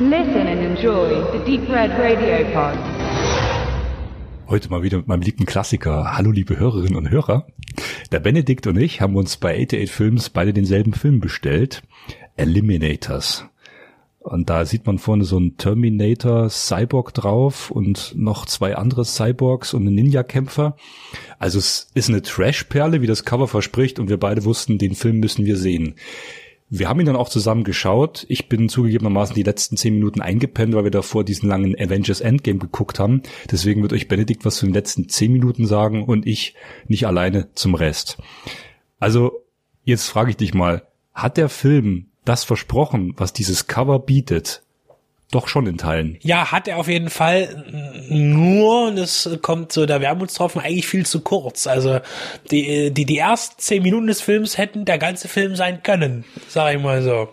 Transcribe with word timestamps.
Listen 0.00 0.48
and 0.48 0.60
enjoy 0.60 1.22
the 1.30 1.38
Deep 1.46 1.68
Red 1.70 1.92
Radio 1.92 2.44
Pod. 2.52 2.76
Heute 4.48 4.68
mal 4.68 4.82
wieder 4.82 4.96
mit 4.96 5.06
meinem 5.06 5.22
lieben 5.22 5.46
Klassiker. 5.46 6.16
Hallo 6.16 6.32
liebe 6.32 6.58
Hörerinnen 6.58 6.96
und 6.96 7.10
Hörer. 7.10 7.46
Der 8.10 8.18
Benedikt 8.18 8.66
und 8.66 8.76
ich 8.76 9.00
haben 9.00 9.14
uns 9.14 9.36
bei 9.36 9.54
88 9.54 9.92
Films 9.92 10.30
beide 10.30 10.52
denselben 10.52 10.94
Film 10.94 11.20
bestellt. 11.20 11.84
Eliminators. 12.36 13.44
Und 14.18 14.50
da 14.50 14.64
sieht 14.64 14.84
man 14.84 14.98
vorne 14.98 15.22
so 15.22 15.36
einen 15.36 15.58
Terminator 15.58 16.50
Cyborg 16.50 17.14
drauf 17.14 17.70
und 17.70 18.14
noch 18.16 18.46
zwei 18.46 18.74
andere 18.74 19.04
Cyborgs 19.04 19.74
und 19.74 19.86
einen 19.86 19.94
Ninja-Kämpfer. 19.94 20.76
Also 21.38 21.60
es 21.60 21.90
ist 21.94 22.08
eine 22.08 22.22
Trash-Perle, 22.22 23.00
wie 23.00 23.06
das 23.06 23.24
Cover 23.24 23.46
verspricht, 23.46 24.00
und 24.00 24.08
wir 24.08 24.18
beide 24.18 24.44
wussten, 24.44 24.78
den 24.78 24.96
Film 24.96 25.20
müssen 25.20 25.44
wir 25.44 25.56
sehen. 25.56 25.94
Wir 26.76 26.88
haben 26.88 26.98
ihn 26.98 27.06
dann 27.06 27.14
auch 27.14 27.28
zusammen 27.28 27.62
geschaut. 27.62 28.26
Ich 28.28 28.48
bin 28.48 28.68
zugegebenermaßen 28.68 29.36
die 29.36 29.44
letzten 29.44 29.76
zehn 29.76 29.94
Minuten 29.94 30.20
eingepennt, 30.20 30.74
weil 30.74 30.82
wir 30.82 30.90
davor 30.90 31.22
diesen 31.22 31.48
langen 31.48 31.76
Avengers 31.78 32.20
Endgame 32.20 32.58
geguckt 32.58 32.98
haben. 32.98 33.22
Deswegen 33.48 33.82
wird 33.82 33.92
euch 33.92 34.08
Benedikt 34.08 34.44
was 34.44 34.56
zu 34.56 34.66
den 34.66 34.74
letzten 34.74 35.08
zehn 35.08 35.32
Minuten 35.32 35.66
sagen 35.66 36.02
und 36.02 36.26
ich 36.26 36.56
nicht 36.88 37.06
alleine 37.06 37.52
zum 37.54 37.76
Rest. 37.76 38.18
Also, 38.98 39.44
jetzt 39.84 40.08
frage 40.08 40.30
ich 40.30 40.36
dich 40.36 40.52
mal, 40.52 40.82
hat 41.12 41.36
der 41.36 41.48
Film 41.48 42.06
das 42.24 42.42
versprochen, 42.42 43.14
was 43.18 43.32
dieses 43.32 43.68
Cover 43.68 44.00
bietet, 44.00 44.63
doch 45.30 45.48
schon 45.48 45.66
in 45.66 45.78
Teilen. 45.78 46.18
Ja, 46.22 46.52
hat 46.52 46.68
er 46.68 46.78
auf 46.78 46.88
jeden 46.88 47.10
Fall. 47.10 47.64
Nur, 48.08 48.88
und 48.88 48.98
es 48.98 49.28
kommt 49.42 49.72
so 49.72 49.86
der 49.86 50.00
Wermutstropfen 50.00 50.60
eigentlich 50.60 50.86
viel 50.86 51.06
zu 51.06 51.20
kurz. 51.20 51.66
Also 51.66 52.00
die, 52.50 52.92
die, 52.92 53.04
die 53.04 53.18
ersten 53.18 53.54
zehn 53.58 53.82
Minuten 53.82 54.06
des 54.06 54.20
Films 54.20 54.58
hätten 54.58 54.84
der 54.84 54.98
ganze 54.98 55.28
Film 55.28 55.56
sein 55.56 55.82
können, 55.82 56.24
sag 56.48 56.74
ich 56.74 56.82
mal 56.82 57.02
so. 57.02 57.28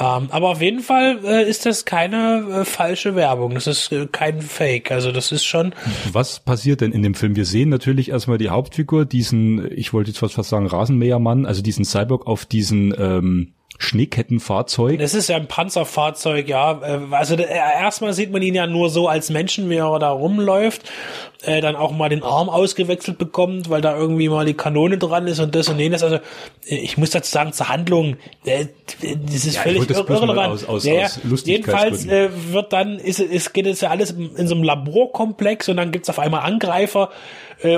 Ähm, 0.00 0.28
aber 0.30 0.48
auf 0.48 0.60
jeden 0.60 0.80
Fall 0.80 1.20
äh, 1.24 1.48
ist 1.48 1.66
das 1.66 1.84
keine 1.84 2.62
äh, 2.62 2.64
falsche 2.64 3.14
Werbung. 3.14 3.54
Das 3.54 3.68
ist 3.68 3.92
äh, 3.92 4.08
kein 4.10 4.42
Fake. 4.42 4.90
Also 4.90 5.12
das 5.12 5.30
ist 5.30 5.44
schon. 5.44 5.72
Was 6.12 6.40
passiert 6.40 6.80
denn 6.80 6.90
in 6.90 7.02
dem 7.02 7.14
Film? 7.14 7.36
Wir 7.36 7.44
sehen 7.44 7.68
natürlich 7.68 8.10
erstmal 8.10 8.38
die 8.38 8.48
Hauptfigur, 8.48 9.04
diesen, 9.04 9.70
ich 9.70 9.92
wollte 9.92 10.10
jetzt 10.10 10.18
fast 10.18 10.34
sagen, 10.48 10.66
Rasenmähermann, 10.66 11.46
also 11.46 11.62
diesen 11.62 11.84
Cyborg 11.84 12.26
auf 12.26 12.44
diesen 12.44 12.92
ähm, 12.98 13.52
Schneekettenfahrzeug. 13.78 14.98
Das 14.98 15.14
ist 15.14 15.28
ja 15.28 15.36
ein 15.36 15.48
Panzerfahrzeug, 15.48 16.48
ja. 16.48 16.80
Äh, 16.82 17.00
also 17.10 17.34
äh, 17.34 17.44
erstmal 17.46 18.12
sieht 18.12 18.30
man 18.32 18.42
ihn 18.42 18.54
ja 18.54 18.66
nur 18.66 18.90
so 18.90 19.08
als 19.08 19.30
Menschen, 19.30 19.68
wie 19.68 19.76
er 19.76 19.98
da 19.98 20.10
rumläuft. 20.10 20.82
Äh, 21.46 21.60
dann 21.60 21.76
auch 21.76 21.92
mal 21.92 22.08
den 22.08 22.22
Arm 22.22 22.48
ausgewechselt 22.48 23.18
bekommt, 23.18 23.68
weil 23.68 23.82
da 23.82 23.94
irgendwie 23.94 24.30
mal 24.30 24.46
die 24.46 24.54
Kanone 24.54 24.96
dran 24.96 25.26
ist 25.26 25.40
und 25.40 25.54
das 25.54 25.68
und 25.68 25.78
jenes. 25.78 26.02
Also 26.02 26.16
äh, 26.16 26.76
ich 26.76 26.96
muss 26.96 27.10
dazu 27.10 27.30
sagen, 27.30 27.52
zur 27.52 27.68
Handlung, 27.68 28.16
äh, 28.46 28.66
das 29.02 29.44
ist 29.44 29.56
ja, 29.56 29.62
völlig 29.62 29.86
das 29.86 29.98
irrelevant. 29.98 30.54
Aus, 30.54 30.64
aus, 30.64 30.84
ja, 30.84 31.04
aus 31.04 31.44
jedenfalls 31.44 32.06
äh, 32.06 32.30
wird 32.52 32.72
dann, 32.72 32.98
ist, 32.98 33.20
ist, 33.20 33.52
geht 33.52 33.66
es 33.66 33.82
ja 33.82 33.90
alles 33.90 34.12
in 34.12 34.46
so 34.46 34.54
einem 34.54 34.64
Laborkomplex 34.64 35.68
und 35.68 35.76
dann 35.76 35.92
gibt's 35.92 36.08
auf 36.08 36.18
einmal 36.18 36.40
Angreifer 36.40 37.10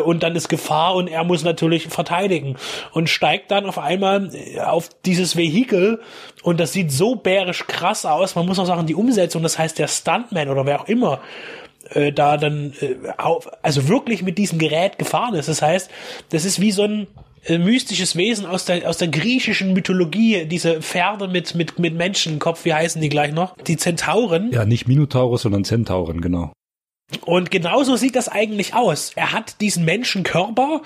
und 0.05 0.23
dann 0.23 0.35
ist 0.35 0.49
Gefahr 0.49 0.95
und 0.95 1.07
er 1.07 1.23
muss 1.23 1.45
natürlich 1.45 1.87
verteidigen 1.89 2.57
und 2.93 3.09
steigt 3.09 3.51
dann 3.51 3.67
auf 3.67 3.79
einmal 3.79 4.31
auf 4.65 4.89
dieses 5.05 5.37
Vehikel 5.37 5.86
und 6.43 6.61
das 6.61 6.73
sieht 6.73 6.93
so 6.93 7.17
bärisch 7.17 7.67
krass 7.67 8.05
aus. 8.07 8.35
Man 8.35 8.47
muss 8.47 8.59
auch 8.59 8.67
sagen, 8.67 8.87
die 8.87 8.95
Umsetzung, 8.95 9.43
das 9.43 9.59
heißt 9.59 9.79
der 9.79 9.89
Stuntman 9.89 10.49
oder 10.49 10.67
wer 10.67 10.81
auch 10.81 10.89
immer, 10.89 11.21
äh, 11.91 12.13
da 12.13 12.37
dann 12.37 12.73
äh, 12.81 12.97
auf, 13.19 13.49
also 13.63 13.89
wirklich 13.89 14.23
mit 14.23 14.39
diesem 14.39 14.59
Gerät 14.59 14.99
gefahren 14.99 15.35
ist. 15.35 15.49
Das 15.49 15.63
heißt, 15.63 15.91
das 16.31 16.45
ist 16.45 16.61
wie 16.61 16.73
so 16.73 16.83
ein 16.83 17.07
äh, 17.45 17.59
mystisches 17.59 18.17
Wesen 18.17 18.47
aus 18.47 18.65
der 18.65 18.89
aus 18.89 18.99
der 18.99 19.09
griechischen 19.09 19.73
Mythologie, 19.73 20.47
diese 20.47 20.83
Pferde 20.83 21.29
mit 21.29 21.55
mit 21.55 21.79
mit 21.79 21.95
Menschenkopf, 21.95 22.65
wie 22.65 22.75
heißen 22.75 23.01
die 23.01 23.09
gleich 23.09 23.33
noch? 23.33 23.57
Die 23.63 23.77
Zentauren. 23.77 24.51
Ja, 24.53 24.65
nicht 24.65 24.89
Minotaurus, 24.89 25.43
sondern 25.43 25.65
Zentauren, 25.65 26.21
genau. 26.21 26.53
Und 27.25 27.53
genauso 27.53 27.95
sieht 27.95 28.17
das 28.17 28.29
eigentlich 28.29 28.75
aus. 28.75 29.13
Er 29.15 29.33
hat 29.33 29.61
diesen 29.61 29.85
Menschenkörper, 29.85 30.83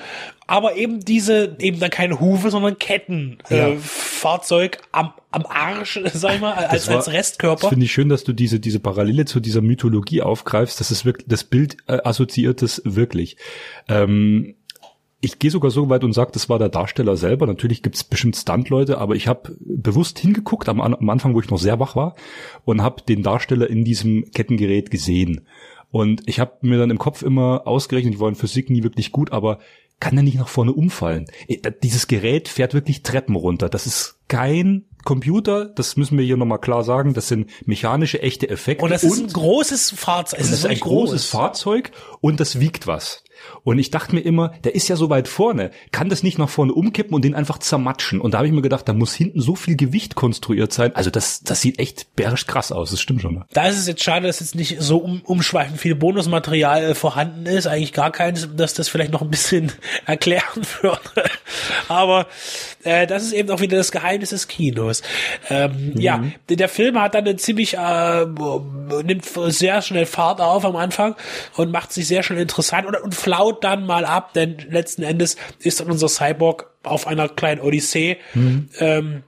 aber 0.46 0.76
eben 0.76 1.00
diese, 1.00 1.56
eben 1.58 1.80
dann 1.80 1.88
keine 1.88 2.20
Hufe, 2.20 2.50
sondern 2.50 2.78
Ketten, 2.78 3.38
ja. 3.48 3.68
äh, 3.68 3.76
Fahrzeug 3.78 4.78
am, 4.92 5.14
am 5.30 5.46
Arsch, 5.46 5.98
sag 6.12 6.34
ich 6.34 6.40
mal, 6.40 6.52
als, 6.52 6.88
war, 6.88 6.96
als 6.96 7.10
Restkörper. 7.10 7.62
Das 7.62 7.70
finde 7.70 7.86
ich 7.86 7.92
schön, 7.92 8.10
dass 8.10 8.24
du 8.24 8.34
diese, 8.34 8.60
diese 8.60 8.80
Parallele 8.80 9.24
zu 9.24 9.40
dieser 9.40 9.62
Mythologie 9.62 10.20
aufgreifst. 10.20 10.78
Das 10.78 10.90
ist 10.90 11.06
wirklich, 11.06 11.26
das 11.26 11.44
Bild 11.44 11.78
äh, 11.86 11.98
assoziiert 12.04 12.62
es 12.62 12.82
wirklich. 12.84 13.38
Ähm, 13.88 14.56
ich 15.22 15.38
gehe 15.38 15.50
sogar 15.50 15.70
so 15.70 15.88
weit 15.88 16.04
und 16.04 16.12
sage, 16.12 16.32
das 16.32 16.48
war 16.48 16.58
der 16.58 16.70
Darsteller 16.70 17.16
selber. 17.16 17.46
Natürlich 17.46 17.82
gibt's 17.82 18.04
bestimmt 18.04 18.36
Stuntleute, 18.36 18.98
aber 18.98 19.14
ich 19.14 19.26
habe 19.26 19.56
bewusst 19.60 20.18
hingeguckt 20.18 20.68
am, 20.68 20.80
am 20.80 21.10
Anfang, 21.10 21.34
wo 21.34 21.40
ich 21.40 21.50
noch 21.50 21.58
sehr 21.58 21.78
wach 21.78 21.96
war, 21.96 22.14
und 22.64 22.82
habe 22.82 23.02
den 23.02 23.22
Darsteller 23.22 23.68
in 23.68 23.84
diesem 23.84 24.30
Kettengerät 24.32 24.90
gesehen. 24.90 25.46
Und 25.90 26.22
ich 26.26 26.38
habe 26.40 26.58
mir 26.62 26.78
dann 26.78 26.90
im 26.90 26.98
Kopf 26.98 27.22
immer 27.22 27.66
ausgerechnet, 27.66 28.14
ich 28.14 28.20
war 28.20 28.28
in 28.28 28.34
Physik 28.34 28.70
nie 28.70 28.82
wirklich 28.82 29.12
gut, 29.12 29.32
aber 29.32 29.58
kann 29.98 30.16
er 30.16 30.22
nicht 30.22 30.38
nach 30.38 30.48
vorne 30.48 30.72
umfallen? 30.72 31.26
Äh, 31.46 31.72
dieses 31.82 32.06
Gerät 32.06 32.48
fährt 32.48 32.74
wirklich 32.74 33.02
Treppen 33.02 33.36
runter. 33.36 33.68
Das 33.68 33.86
ist 33.86 34.18
kein 34.28 34.86
Computer, 35.04 35.66
das 35.66 35.96
müssen 35.96 36.18
wir 36.18 36.24
hier 36.24 36.36
nochmal 36.36 36.58
klar 36.58 36.84
sagen, 36.84 37.14
das 37.14 37.28
sind 37.28 37.50
mechanische, 37.66 38.22
echte 38.22 38.48
Effekte. 38.48 38.84
Und 38.84 38.90
das 38.90 39.04
ist 39.04 39.18
und, 39.18 39.28
ein 39.28 39.32
großes 39.32 39.90
Fahrzeug. 39.90 40.40
Es 40.40 40.50
ist 40.50 40.66
ein 40.66 40.78
großes 40.78 41.26
Fahrzeug 41.26 41.90
und 42.20 42.40
das 42.40 42.60
wiegt 42.60 42.86
was. 42.86 43.24
Und 43.64 43.78
ich 43.78 43.90
dachte 43.90 44.14
mir 44.14 44.20
immer, 44.20 44.52
der 44.64 44.74
ist 44.74 44.88
ja 44.88 44.96
so 44.96 45.10
weit 45.10 45.28
vorne, 45.28 45.70
kann 45.92 46.08
das 46.08 46.22
nicht 46.22 46.38
nach 46.38 46.48
vorne 46.48 46.72
umkippen 46.72 47.14
und 47.14 47.24
den 47.24 47.34
einfach 47.34 47.58
zermatschen? 47.58 48.20
Und 48.20 48.34
da 48.34 48.38
habe 48.38 48.46
ich 48.46 48.52
mir 48.52 48.62
gedacht, 48.62 48.88
da 48.88 48.92
muss 48.92 49.14
hinten 49.14 49.40
so 49.40 49.54
viel 49.54 49.76
Gewicht 49.76 50.14
konstruiert 50.14 50.72
sein. 50.72 50.94
Also 50.94 51.10
das, 51.10 51.42
das 51.42 51.60
sieht 51.60 51.78
echt 51.78 52.14
bärisch 52.16 52.46
krass 52.46 52.72
aus, 52.72 52.90
das 52.90 53.00
stimmt 53.00 53.22
schon. 53.22 53.34
Ne? 53.34 53.44
Da 53.52 53.66
ist 53.66 53.78
es 53.78 53.86
jetzt 53.86 54.02
schade, 54.02 54.26
dass 54.26 54.40
jetzt 54.40 54.54
nicht 54.54 54.80
so 54.80 54.98
um, 54.98 55.22
umschweifend 55.24 55.78
viel 55.78 55.94
Bonusmaterial 55.94 56.82
äh, 56.82 56.94
vorhanden 56.94 57.46
ist. 57.46 57.66
Eigentlich 57.66 57.92
gar 57.92 58.10
keins, 58.10 58.48
dass 58.56 58.74
das 58.74 58.88
vielleicht 58.88 59.12
noch 59.12 59.22
ein 59.22 59.30
bisschen 59.30 59.72
erklären 60.06 60.62
würde. 60.80 61.30
Aber 61.88 62.26
äh, 62.84 63.06
das 63.06 63.24
ist 63.24 63.32
eben 63.32 63.50
auch 63.50 63.60
wieder 63.60 63.76
das 63.76 63.92
Geheimnis 63.92 64.30
des 64.30 64.48
Kinos. 64.48 65.02
Ähm, 65.48 65.92
mhm. 65.94 66.00
Ja, 66.00 66.24
der 66.48 66.68
Film 66.68 67.00
hat 67.00 67.14
dann 67.14 67.24
eine 67.24 67.36
ziemlich, 67.36 67.76
äh, 67.76 68.26
nimmt 69.04 69.24
sehr 69.24 69.82
schnell 69.82 70.06
Fahrt 70.06 70.40
auf 70.40 70.64
am 70.64 70.76
Anfang 70.76 71.16
und 71.56 71.70
macht 71.70 71.92
sich 71.92 72.06
sehr 72.06 72.22
schnell 72.22 72.40
interessant 72.40 72.86
und, 72.86 72.96
und 72.96 73.14
flaut 73.30 73.62
dann 73.62 73.86
mal 73.86 74.04
ab, 74.04 74.32
denn 74.32 74.56
letzten 74.70 75.02
Endes 75.02 75.36
ist 75.60 75.78
dann 75.78 75.90
unser 75.90 76.08
Cyborg 76.08 76.70
auf 76.82 77.06
einer 77.06 77.28
kleinen 77.28 77.60
Odyssee. 77.60 78.16
Mhm. 78.34 78.68
Ähm, 78.78 79.22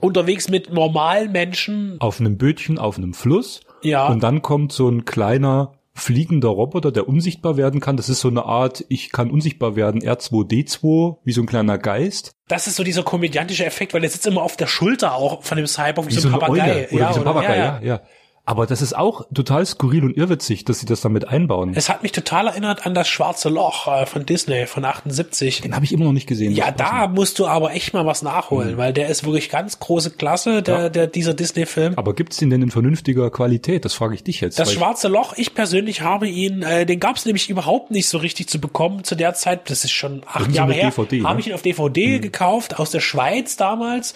unterwegs 0.00 0.48
mit 0.48 0.72
normalen 0.72 1.30
Menschen. 1.32 1.96
Auf 2.00 2.18
einem 2.18 2.38
Bötchen, 2.38 2.78
auf 2.78 2.96
einem 2.96 3.12
Fluss. 3.12 3.60
Ja. 3.82 4.08
Und 4.08 4.22
dann 4.22 4.40
kommt 4.40 4.72
so 4.72 4.88
ein 4.88 5.04
kleiner 5.04 5.74
fliegender 5.92 6.48
Roboter, 6.48 6.90
der 6.92 7.08
unsichtbar 7.08 7.56
werden 7.56 7.80
kann. 7.80 7.96
Das 7.96 8.08
ist 8.08 8.20
so 8.20 8.28
eine 8.28 8.46
Art, 8.46 8.84
ich 8.88 9.12
kann 9.12 9.30
unsichtbar 9.30 9.76
werden, 9.76 10.00
R2D2, 10.00 11.18
wie 11.24 11.32
so 11.32 11.42
ein 11.42 11.46
kleiner 11.46 11.78
Geist. 11.78 12.32
Das 12.48 12.66
ist 12.66 12.76
so 12.76 12.84
dieser 12.84 13.02
komödiantische 13.02 13.64
Effekt, 13.66 13.94
weil 13.94 14.00
der 14.00 14.10
sitzt 14.10 14.26
immer 14.26 14.42
auf 14.42 14.56
der 14.56 14.66
Schulter 14.66 15.14
auch 15.14 15.42
von 15.44 15.56
dem 15.56 15.66
Cyborg 15.66 16.06
wie, 16.06 16.16
wie 16.16 16.20
so 16.20 16.28
ein 16.28 16.32
Papagei. 16.38 16.62
Eule, 16.62 16.88
oder 16.90 17.00
ja, 17.00 17.10
wie 17.10 17.14
so 17.14 17.20
ein 17.20 17.24
Papagei, 17.24 17.56
ja, 17.58 17.64
ja. 17.64 17.82
ja. 17.82 18.00
Aber 18.46 18.66
das 18.66 18.82
ist 18.82 18.94
auch 18.94 19.26
total 19.32 19.64
skurril 19.64 20.04
und 20.04 20.16
irrwitzig, 20.16 20.66
dass 20.66 20.78
sie 20.78 20.84
das 20.84 21.00
damit 21.00 21.26
einbauen. 21.26 21.72
Es 21.74 21.88
hat 21.88 22.02
mich 22.02 22.12
total 22.12 22.48
erinnert 22.48 22.84
an 22.84 22.92
das 22.92 23.08
Schwarze 23.08 23.48
Loch 23.48 23.88
äh, 23.88 24.04
von 24.04 24.26
Disney 24.26 24.66
von 24.66 24.84
78. 24.84 25.62
Den 25.62 25.74
habe 25.74 25.86
ich 25.86 25.92
immer 25.92 26.04
noch 26.04 26.12
nicht 26.12 26.26
gesehen. 26.26 26.52
Ja, 26.52 26.70
da 26.70 27.08
musst 27.08 27.38
du 27.38 27.46
aber 27.46 27.72
echt 27.72 27.94
mal 27.94 28.04
was 28.04 28.20
nachholen, 28.20 28.72
mhm. 28.72 28.76
weil 28.76 28.92
der 28.92 29.08
ist 29.08 29.24
wirklich 29.24 29.48
ganz 29.48 29.78
große 29.80 30.10
Klasse, 30.10 30.62
der, 30.62 30.78
ja. 30.78 30.88
der 30.90 31.06
dieser 31.06 31.32
Disney-Film. 31.32 31.94
Aber 31.96 32.12
gibt's 32.12 32.36
den 32.36 32.50
denn 32.50 32.60
in 32.60 32.70
vernünftiger 32.70 33.30
Qualität? 33.30 33.86
Das 33.86 33.94
frage 33.94 34.14
ich 34.14 34.22
dich 34.22 34.42
jetzt. 34.42 34.58
Das 34.58 34.74
Schwarze 34.74 35.08
Loch, 35.08 35.32
ich 35.38 35.54
persönlich 35.54 36.02
habe 36.02 36.28
ihn, 36.28 36.62
äh, 36.62 36.84
den 36.84 37.00
gab's 37.00 37.24
nämlich 37.24 37.48
überhaupt 37.48 37.92
nicht 37.92 38.08
so 38.08 38.18
richtig 38.18 38.50
zu 38.50 38.60
bekommen 38.60 39.04
zu 39.04 39.14
der 39.14 39.32
Zeit. 39.32 39.70
Das 39.70 39.84
ist 39.84 39.92
schon 39.92 40.20
acht 40.26 40.52
Jahre 40.52 40.74
her. 40.74 40.90
DVD, 40.90 41.24
habe 41.24 41.34
ne? 41.36 41.40
ich 41.40 41.46
ihn 41.46 41.54
auf 41.54 41.62
DVD 41.62 42.18
mhm. 42.18 42.20
gekauft 42.20 42.78
aus 42.78 42.90
der 42.90 43.00
Schweiz 43.00 43.56
damals, 43.56 44.14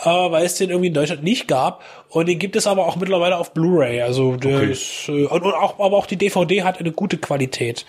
äh, 0.00 0.06
weil 0.06 0.44
es 0.44 0.54
den 0.56 0.70
irgendwie 0.70 0.88
in 0.88 0.94
Deutschland 0.94 1.22
nicht 1.22 1.48
gab. 1.48 1.82
Und 2.08 2.26
den 2.26 2.38
gibt 2.38 2.56
es 2.56 2.66
aber 2.66 2.86
auch 2.86 2.96
mittlerweile 2.96 3.36
auf 3.36 3.52
Blu-ray. 3.52 4.02
Also 4.02 4.34
okay. 4.34 4.70
ist, 4.70 5.08
äh, 5.08 5.26
und, 5.26 5.42
und 5.42 5.54
auch, 5.54 5.78
aber 5.78 5.96
auch 5.96 6.06
die 6.06 6.16
DVD 6.16 6.62
hat 6.62 6.80
eine 6.80 6.92
gute 6.92 7.18
Qualität. 7.18 7.84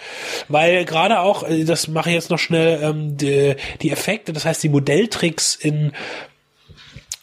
Weil 0.48 0.86
gerade 0.86 1.20
auch, 1.20 1.44
äh, 1.44 1.64
das 1.64 1.88
mache 1.88 2.10
ich 2.10 2.16
jetzt 2.16 2.30
noch 2.30 2.40
schnell, 2.40 2.82
ähm, 2.84 3.18
die, 3.18 3.56
die 3.82 3.92
Effekte, 3.92 4.34
das 4.34 4.46
heißt 4.46 4.64
die 4.64 4.70
Modelltricks 4.70 5.56
in 5.56 5.94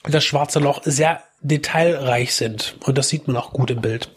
das 0.04 0.24
schwarze 0.24 0.60
Loch 0.60 0.82
sehr 0.84 1.22
detailreich 1.40 2.34
sind. 2.34 2.76
Und 2.84 2.96
das 2.96 3.08
sieht 3.08 3.26
man 3.26 3.36
auch 3.36 3.52
gut 3.52 3.70
im 3.70 3.80
Bild. 3.80 4.08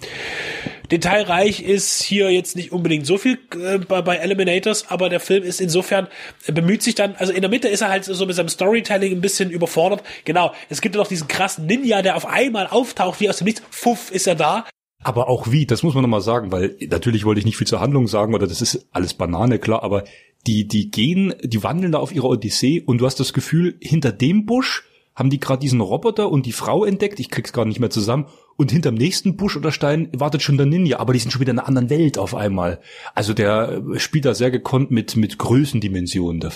Detailreich 0.91 1.62
ist 1.62 2.01
hier 2.01 2.31
jetzt 2.31 2.56
nicht 2.56 2.71
unbedingt 2.71 3.06
so 3.06 3.18
viel 3.18 3.38
äh, 3.56 3.77
bei, 3.77 4.01
bei 4.01 4.15
Eliminators, 4.18 4.89
aber 4.89 5.09
der 5.09 5.19
Film 5.19 5.44
ist 5.44 5.62
insofern, 5.62 6.07
er 6.45 6.53
bemüht 6.53 6.81
sich 6.81 6.95
dann, 6.95 7.15
also 7.15 7.31
in 7.31 7.41
der 7.41 7.50
Mitte 7.50 7.68
ist 7.68 7.81
er 7.81 7.89
halt 7.89 8.06
so 8.06 8.25
mit 8.25 8.36
seinem 8.36 8.50
Storytelling 8.50 9.13
ein 9.13 9.21
bisschen 9.21 9.51
überfordert. 9.51 10.03
Genau, 10.25 10.51
es 10.69 10.81
gibt 10.81 10.95
ja 10.95 11.01
noch 11.01 11.07
diesen 11.07 11.27
krassen 11.27 11.68
Ninja, 11.68 12.01
der 12.01 12.15
auf 12.15 12.25
einmal 12.25 12.68
auftaucht, 12.68 13.19
wie 13.19 13.30
aus 13.30 13.38
dem 13.38 13.45
Nichts, 13.45 13.62
fuff, 13.69 14.12
ist 14.12 14.27
er 14.27 14.36
da. 14.36 14.65
Aber 15.01 15.30
auch 15.30 15.51
wie, 15.51 15.65
das 15.65 15.83
muss 15.83 15.94
man 15.94 16.01
nochmal 16.01 16.21
sagen, 16.21 16.51
weil 16.51 16.75
natürlich 16.89 17.24
wollte 17.24 17.39
ich 17.39 17.45
nicht 17.45 17.57
viel 17.57 17.68
zur 17.68 17.80
Handlung 17.80 18.07
sagen, 18.07 18.33
oder 18.33 18.47
das 18.47 18.62
ist 18.62 18.88
alles 18.92 19.13
Banane, 19.13 19.59
klar, 19.59 19.83
aber 19.83 20.03
die, 20.47 20.68
die 20.68 20.89
gehen, 20.89 21.35
die 21.44 21.63
wandeln 21.63 21.92
da 21.92 22.00
auf 22.00 22.13
ihrer 22.13 22.30
Odyssee 22.30 22.81
und 22.85 22.97
du 22.97 23.06
hast 23.06 23.19
das 23.19 23.33
Gefühl, 23.33 23.77
hinter 23.80 24.12
dem 24.12 24.45
Busch 24.45 24.83
haben 25.15 25.30
die 25.30 25.39
gerade 25.39 25.59
diesen 25.59 25.81
Roboter 25.81 26.30
und 26.30 26.45
die 26.45 26.51
Frau 26.51 26.85
entdeckt, 26.85 27.19
ich 27.19 27.30
krieg's 27.30 27.53
gar 27.53 27.65
nicht 27.65 27.80
mehr 27.80 27.89
zusammen, 27.89 28.27
und 28.59 28.71
hinterm 28.71 28.95
nächsten 28.95 29.38
Busch 29.38 29.56
oder 29.56 29.71
Stein 29.71 30.09
wartet 30.11 30.41
schon 30.41 30.57
der 30.57 30.65
Ninja, 30.65 31.00
aber 31.00 31.13
die 31.13 31.19
sind 31.19 31.31
schon 31.31 31.39
wieder 31.39 31.51
in 31.51 31.59
einer 31.59 31.67
anderen 31.69 31.89
Welt 31.89 32.17
auf 32.17 32.35
einmal. 32.35 32.81
Also 33.15 33.33
der 33.33 33.81
spielt 33.95 34.25
da 34.25 34.33
sehr 34.33 34.51
gekonnt 34.51 34.91
mit, 34.91 35.15
mit 35.15 35.38
Größendimensionen. 35.38 36.51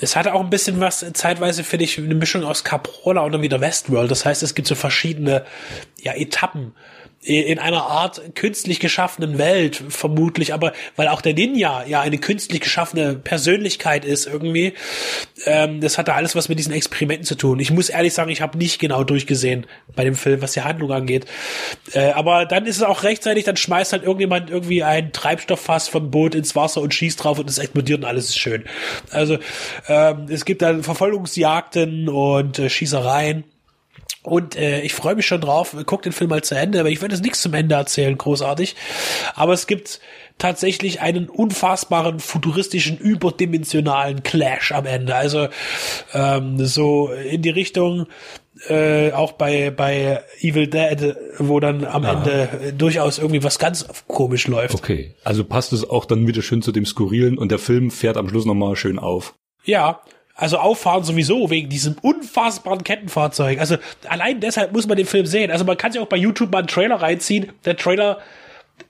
Es 0.00 0.14
hatte 0.14 0.34
auch 0.34 0.40
ein 0.40 0.50
bisschen 0.50 0.78
was, 0.78 1.04
zeitweise 1.14 1.64
finde 1.64 1.84
ich, 1.84 1.98
eine 1.98 2.14
Mischung 2.14 2.44
aus 2.44 2.62
Caprola 2.62 3.22
und 3.22 3.32
dann 3.32 3.42
wieder 3.42 3.60
Westworld. 3.60 4.08
Das 4.08 4.24
heißt, 4.24 4.44
es 4.44 4.54
gibt 4.54 4.68
so 4.68 4.76
verschiedene 4.76 5.44
ja, 6.00 6.14
Etappen 6.14 6.74
in 7.20 7.58
einer 7.58 7.82
Art 7.82 8.36
künstlich 8.36 8.78
geschaffenen 8.78 9.38
Welt 9.38 9.82
vermutlich, 9.88 10.54
aber 10.54 10.72
weil 10.94 11.08
auch 11.08 11.20
der 11.20 11.34
Ninja 11.34 11.84
ja 11.84 12.00
eine 12.00 12.18
künstlich 12.18 12.60
geschaffene 12.60 13.16
Persönlichkeit 13.16 14.04
ist 14.04 14.26
irgendwie, 14.26 14.74
ähm, 15.44 15.80
das 15.80 15.98
hatte 15.98 16.14
alles 16.14 16.36
was 16.36 16.48
mit 16.48 16.60
diesen 16.60 16.72
Experimenten 16.72 17.24
zu 17.24 17.34
tun. 17.34 17.58
Ich 17.58 17.72
muss 17.72 17.88
ehrlich 17.88 18.14
sagen, 18.14 18.30
ich 18.30 18.40
habe 18.40 18.56
nicht 18.56 18.78
genau 18.78 19.02
durchgesehen 19.02 19.66
bei 19.96 20.04
dem 20.04 20.14
Film, 20.14 20.40
was 20.42 20.52
die 20.52 20.62
Handlung 20.62 20.92
angeht. 20.92 21.26
Äh, 21.92 22.12
aber 22.12 22.46
dann 22.46 22.66
ist 22.66 22.76
es 22.76 22.82
auch 22.84 23.02
rechtzeitig, 23.02 23.44
dann 23.44 23.56
schmeißt 23.56 23.92
halt 23.92 24.04
irgendjemand 24.04 24.48
irgendwie 24.48 24.84
ein 24.84 25.12
Treibstofffass 25.12 25.88
vom 25.88 26.12
Boot 26.12 26.36
ins 26.36 26.54
Wasser 26.54 26.80
und 26.80 26.94
schießt 26.94 27.24
drauf 27.24 27.40
und 27.40 27.50
es 27.50 27.58
explodiert 27.58 27.98
und 27.98 28.04
alles 28.04 28.26
ist 28.26 28.38
schön. 28.38 28.64
Also 29.10 29.38
ähm, 29.88 30.26
es 30.30 30.44
gibt 30.44 30.62
dann 30.62 30.84
Verfolgungsjagden 30.84 32.08
und 32.08 32.60
äh, 32.60 32.70
Schießereien. 32.70 33.44
Und 34.28 34.56
äh, 34.56 34.80
ich 34.82 34.94
freue 34.94 35.14
mich 35.14 35.26
schon 35.26 35.40
drauf, 35.40 35.76
guck 35.86 36.02
den 36.02 36.12
Film 36.12 36.30
mal 36.30 36.42
zu 36.42 36.54
Ende, 36.54 36.80
aber 36.80 36.90
ich 36.90 37.00
werde 37.00 37.14
jetzt 37.14 37.24
nichts 37.24 37.42
zum 37.42 37.54
Ende 37.54 37.74
erzählen, 37.74 38.16
großartig. 38.16 38.76
Aber 39.34 39.52
es 39.52 39.66
gibt 39.66 40.00
tatsächlich 40.38 41.00
einen 41.00 41.28
unfassbaren, 41.28 42.20
futuristischen, 42.20 42.96
überdimensionalen 42.96 44.22
Clash 44.22 44.72
am 44.72 44.86
Ende. 44.86 45.14
Also 45.14 45.48
ähm, 46.14 46.64
so 46.64 47.10
in 47.10 47.42
die 47.42 47.50
Richtung 47.50 48.06
äh, 48.68 49.12
auch 49.12 49.32
bei 49.32 49.70
bei 49.70 50.22
Evil 50.40 50.66
Dead, 50.66 51.16
wo 51.38 51.60
dann 51.60 51.84
am 51.84 52.04
Aha. 52.04 52.12
Ende 52.12 52.72
durchaus 52.72 53.18
irgendwie 53.18 53.42
was 53.44 53.58
ganz 53.58 53.86
komisch 54.06 54.46
läuft. 54.48 54.74
Okay, 54.74 55.14
also 55.24 55.44
passt 55.44 55.72
es 55.72 55.88
auch 55.88 56.04
dann 56.04 56.26
wieder 56.26 56.42
schön 56.42 56.62
zu 56.62 56.72
dem 56.72 56.84
Skurrilen 56.84 57.38
und 57.38 57.50
der 57.50 57.58
Film 57.58 57.90
fährt 57.90 58.16
am 58.16 58.28
Schluss 58.28 58.46
nochmal 58.46 58.76
schön 58.76 58.98
auf. 58.98 59.34
Ja, 59.64 60.00
also 60.38 60.58
auffahren 60.58 61.02
sowieso 61.02 61.50
wegen 61.50 61.68
diesem 61.68 61.96
unfassbaren 62.00 62.84
Kettenfahrzeug. 62.84 63.58
Also 63.58 63.76
allein 64.08 64.38
deshalb 64.38 64.72
muss 64.72 64.86
man 64.86 64.96
den 64.96 65.06
Film 65.06 65.26
sehen. 65.26 65.50
Also 65.50 65.64
man 65.64 65.76
kann 65.76 65.90
sich 65.90 66.00
auch 66.00 66.06
bei 66.06 66.16
YouTube 66.16 66.52
mal 66.52 66.58
einen 66.58 66.68
Trailer 66.68 66.94
reinziehen. 66.94 67.52
Der 67.64 67.76
Trailer 67.76 68.20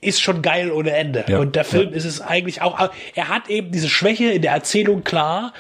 ist 0.02 0.20
schon 0.20 0.42
geil 0.42 0.70
ohne 0.70 0.90
Ende. 0.90 1.24
Ja, 1.26 1.38
und 1.38 1.56
der 1.56 1.64
Film 1.64 1.90
ja. 1.90 1.96
ist 1.96 2.04
es 2.04 2.20
eigentlich 2.20 2.60
auch. 2.60 2.90
Er 3.14 3.28
hat 3.28 3.48
eben 3.48 3.72
diese 3.72 3.88
Schwäche 3.88 4.30
in 4.30 4.42
der 4.42 4.52
Erzählung 4.52 5.04
klar, 5.04 5.54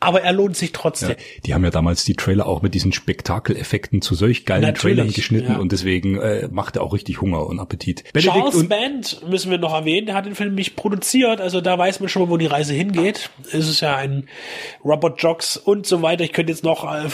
aber 0.00 0.22
er 0.22 0.32
lohnt 0.32 0.56
sich 0.56 0.72
trotzdem. 0.72 1.10
Ja, 1.10 1.16
die 1.44 1.54
haben 1.54 1.62
ja 1.62 1.70
damals 1.70 2.04
die 2.04 2.14
Trailer 2.14 2.46
auch 2.46 2.62
mit 2.62 2.74
diesen 2.74 2.92
Spektakeleffekten 2.92 4.00
zu 4.00 4.14
solch 4.14 4.46
geilen 4.46 4.62
Natürlich, 4.62 4.96
Trailern 4.96 5.12
geschnitten 5.12 5.52
ja. 5.52 5.58
und 5.58 5.72
deswegen 5.72 6.18
äh, 6.18 6.48
macht 6.50 6.76
er 6.76 6.82
auch 6.82 6.94
richtig 6.94 7.20
Hunger 7.20 7.46
und 7.46 7.60
Appetit. 7.60 8.04
Benedikt 8.12 8.34
Charles 8.34 8.68
Band 8.68 9.28
müssen 9.28 9.50
wir 9.50 9.58
noch 9.58 9.74
erwähnen, 9.74 10.06
der 10.06 10.14
hat 10.14 10.24
den 10.24 10.34
Film 10.34 10.54
nicht 10.54 10.74
produziert, 10.74 11.40
also 11.40 11.60
da 11.60 11.78
weiß 11.78 12.00
man 12.00 12.08
schon 12.08 12.22
mal, 12.22 12.30
wo 12.30 12.38
die 12.38 12.46
Reise 12.46 12.72
hingeht. 12.72 13.30
Es 13.52 13.68
ist 13.68 13.80
ja 13.80 13.96
ein 13.96 14.26
Robert 14.84 15.20
Jocks 15.22 15.58
und 15.58 15.86
so 15.86 16.00
weiter. 16.00 16.24
Ich 16.24 16.32
könnte 16.32 16.52
jetzt 16.52 16.64
noch 16.64 16.90
äh, 16.90 17.08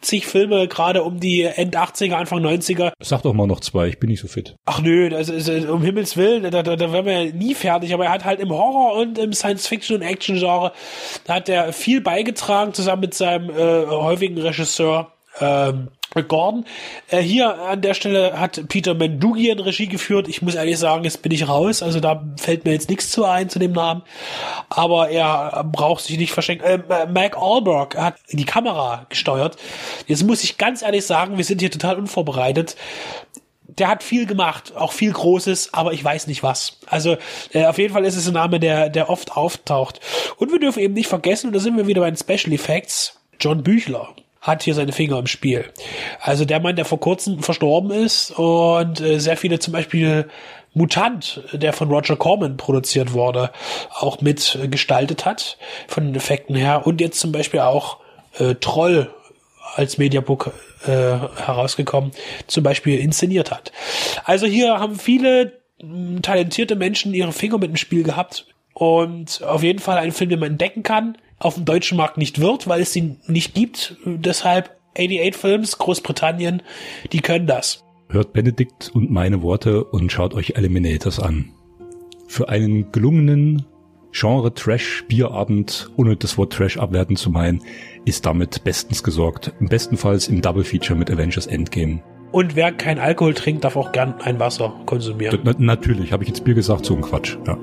zig 0.00 0.26
Filme 0.26 0.68
gerade 0.68 1.02
um 1.02 1.18
die 1.18 1.42
End 1.42 1.76
80er, 1.76 2.14
Anfang 2.14 2.44
90er. 2.44 2.92
Sag 3.00 3.22
doch 3.22 3.34
mal 3.34 3.48
noch 3.48 3.60
zwei, 3.60 3.88
ich 3.88 3.98
bin 3.98 4.08
nicht 4.08 4.20
so 4.20 4.28
fit. 4.28 4.54
Ach 4.66 4.80
nö, 4.80 5.08
das 5.08 5.28
ist, 5.28 5.48
um 5.48 5.82
Himmels 5.82 6.16
Willen, 6.16 6.44
da, 6.44 6.62
da, 6.62 6.76
da 6.76 6.92
wären 6.92 7.06
wir 7.06 7.24
ja 7.24 7.32
nie 7.32 7.54
fertig, 7.54 7.92
aber 7.92 8.04
er 8.06 8.12
hat 8.12 8.24
halt 8.24 8.38
im 8.38 8.50
Horror 8.50 8.96
und 9.00 9.18
im 9.18 9.32
Science-Fiction 9.32 9.96
und 9.96 10.02
Action-Genre, 10.02 10.72
da 11.24 11.34
hat 11.34 11.48
er 11.48 11.72
viel 11.72 12.00
bei 12.00 12.19
beigetragen, 12.20 12.74
zusammen 12.74 13.00
mit 13.00 13.14
seinem 13.14 13.50
äh, 13.50 13.86
häufigen 13.86 14.38
Regisseur 14.38 15.12
ähm, 15.40 15.88
Gordon. 16.28 16.66
Äh, 17.08 17.20
hier 17.20 17.54
an 17.54 17.80
der 17.80 17.94
Stelle 17.94 18.38
hat 18.38 18.68
Peter 18.68 18.94
Mendugian 18.94 19.60
Regie 19.60 19.86
geführt. 19.86 20.28
Ich 20.28 20.42
muss 20.42 20.54
ehrlich 20.54 20.78
sagen, 20.78 21.04
jetzt 21.04 21.22
bin 21.22 21.32
ich 21.32 21.48
raus. 21.48 21.82
Also 21.82 22.00
da 22.00 22.22
fällt 22.36 22.64
mir 22.64 22.72
jetzt 22.72 22.90
nichts 22.90 23.10
zu 23.10 23.24
ein 23.24 23.48
zu 23.48 23.58
dem 23.58 23.72
Namen. 23.72 24.02
Aber 24.68 25.08
er 25.08 25.64
braucht 25.64 26.04
sich 26.04 26.18
nicht 26.18 26.32
verschenken. 26.32 26.66
Äh, 26.66 27.06
Mac 27.06 27.36
Alberg 27.40 27.96
hat 27.96 28.16
die 28.30 28.44
Kamera 28.44 29.06
gesteuert. 29.08 29.56
Jetzt 30.06 30.24
muss 30.24 30.44
ich 30.44 30.58
ganz 30.58 30.82
ehrlich 30.82 31.06
sagen, 31.06 31.38
wir 31.38 31.44
sind 31.44 31.60
hier 31.60 31.70
total 31.70 31.96
unvorbereitet 31.96 32.76
der 33.78 33.88
hat 33.88 34.02
viel 34.02 34.26
gemacht, 34.26 34.74
auch 34.76 34.92
viel 34.92 35.12
Großes, 35.12 35.74
aber 35.74 35.92
ich 35.92 36.02
weiß 36.02 36.26
nicht 36.26 36.42
was. 36.42 36.78
Also 36.86 37.16
äh, 37.52 37.66
auf 37.66 37.78
jeden 37.78 37.92
Fall 37.92 38.04
ist 38.04 38.16
es 38.16 38.26
ein 38.26 38.34
Name, 38.34 38.60
der, 38.60 38.88
der 38.88 39.10
oft 39.10 39.36
auftaucht. 39.36 40.00
Und 40.36 40.52
wir 40.52 40.58
dürfen 40.58 40.80
eben 40.80 40.94
nicht 40.94 41.08
vergessen, 41.08 41.48
und 41.48 41.52
da 41.54 41.60
sind 41.60 41.76
wir 41.76 41.86
wieder 41.86 42.00
bei 42.00 42.10
den 42.10 42.16
Special 42.16 42.52
Effects, 42.52 43.20
John 43.38 43.62
Büchler 43.62 44.08
hat 44.40 44.62
hier 44.62 44.74
seine 44.74 44.92
Finger 44.92 45.18
im 45.18 45.26
Spiel. 45.26 45.66
Also 46.20 46.44
der 46.44 46.60
Mann, 46.60 46.76
der 46.76 46.86
vor 46.86 46.98
kurzem 46.98 47.42
verstorben 47.42 47.90
ist 47.90 48.30
und 48.30 49.00
äh, 49.00 49.18
sehr 49.18 49.36
viele 49.36 49.58
zum 49.58 49.72
Beispiel 49.72 50.28
Mutant, 50.72 51.42
der 51.52 51.72
von 51.72 51.90
Roger 51.90 52.16
Corman 52.16 52.56
produziert 52.56 53.12
wurde, 53.12 53.50
auch 53.98 54.20
mit 54.20 54.56
äh, 54.62 54.68
gestaltet 54.68 55.26
hat, 55.26 55.58
von 55.88 56.06
den 56.06 56.14
Effekten 56.14 56.54
her. 56.54 56.86
Und 56.86 57.00
jetzt 57.00 57.20
zum 57.20 57.32
Beispiel 57.32 57.60
auch 57.60 57.98
äh, 58.38 58.54
Troll 58.54 59.12
als 59.74 59.98
Mediabook 59.98 60.52
äh, 60.84 60.90
herausgekommen, 60.90 62.12
zum 62.46 62.62
Beispiel 62.62 62.98
inszeniert 62.98 63.50
hat. 63.50 63.72
Also 64.24 64.46
hier 64.46 64.78
haben 64.78 64.96
viele 64.96 65.60
mh, 65.82 66.20
talentierte 66.22 66.76
Menschen 66.76 67.14
ihre 67.14 67.32
Finger 67.32 67.58
mit 67.58 67.70
dem 67.70 67.76
Spiel 67.76 68.02
gehabt 68.02 68.46
und 68.74 69.42
auf 69.42 69.62
jeden 69.62 69.78
Fall 69.78 69.98
ein 69.98 70.12
Film, 70.12 70.30
den 70.30 70.40
man 70.40 70.52
entdecken 70.52 70.82
kann, 70.82 71.18
auf 71.38 71.54
dem 71.54 71.64
deutschen 71.64 71.96
Markt 71.96 72.18
nicht 72.18 72.40
wird, 72.40 72.68
weil 72.68 72.80
es 72.80 72.94
ihn 72.96 73.18
nicht 73.26 73.54
gibt. 73.54 73.96
Deshalb 74.04 74.76
88 74.94 75.36
Films, 75.36 75.78
Großbritannien, 75.78 76.62
die 77.12 77.20
können 77.20 77.46
das. 77.46 77.84
Hört 78.08 78.32
Benedikt 78.32 78.90
und 78.92 79.10
meine 79.10 79.42
Worte 79.42 79.84
und 79.84 80.10
schaut 80.10 80.34
euch 80.34 80.54
Eliminators 80.56 81.20
an. 81.20 81.52
Für 82.26 82.48
einen 82.48 82.90
gelungenen 82.92 83.66
Genre-Trash-Bierabend, 84.12 85.90
ohne 85.96 86.16
das 86.16 86.36
Wort 86.38 86.52
Trash 86.52 86.78
abwerten 86.78 87.16
zu 87.16 87.30
meinen, 87.30 87.62
ist 88.04 88.26
damit 88.26 88.64
bestens 88.64 89.02
gesorgt. 89.02 89.52
Im 89.60 89.68
bestenfalls 89.68 90.28
im 90.28 90.42
Double 90.42 90.64
Feature 90.64 90.98
mit 90.98 91.10
Avengers 91.10 91.46
Endgame. 91.46 92.02
Und 92.32 92.54
wer 92.54 92.72
kein 92.72 92.98
Alkohol 92.98 93.34
trinkt, 93.34 93.64
darf 93.64 93.76
auch 93.76 93.92
gern 93.92 94.14
ein 94.20 94.38
Wasser 94.38 94.72
konsumieren. 94.86 95.40
Na, 95.42 95.54
natürlich, 95.58 96.12
habe 96.12 96.22
ich 96.22 96.28
jetzt 96.28 96.44
Bier 96.44 96.54
gesagt, 96.54 96.86
so 96.86 96.94
ein 96.94 97.02
Quatsch. 97.02 97.36
Ja. 97.46 97.58